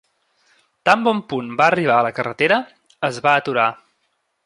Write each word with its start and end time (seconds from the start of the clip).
Tan 0.89 1.03
bon 1.09 1.19
punt 1.35 1.53
va 1.61 1.67
arribar 1.73 1.99
a 1.99 2.07
la 2.09 2.15
carretera, 2.21 2.61
es 3.11 3.25
va 3.27 3.39
aturar. 3.45 3.73